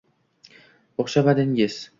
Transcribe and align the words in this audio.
-O’xshamadingiz. 1.03 1.83